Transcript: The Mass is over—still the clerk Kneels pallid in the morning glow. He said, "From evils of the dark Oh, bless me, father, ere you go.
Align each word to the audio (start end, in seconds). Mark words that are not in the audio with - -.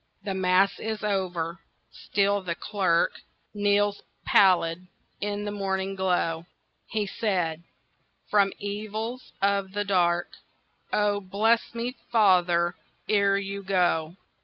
The 0.23 0.33
Mass 0.33 0.79
is 0.79 1.03
over—still 1.03 2.41
the 2.41 2.55
clerk 2.55 3.21
Kneels 3.53 4.01
pallid 4.25 4.87
in 5.19 5.45
the 5.45 5.51
morning 5.51 5.93
glow. 5.93 6.47
He 6.87 7.05
said, 7.05 7.61
"From 8.27 8.51
evils 8.57 9.31
of 9.43 9.73
the 9.73 9.85
dark 9.85 10.37
Oh, 10.91 11.19
bless 11.21 11.75
me, 11.75 11.95
father, 12.11 12.73
ere 13.07 13.37
you 13.37 13.61
go. 13.61 14.17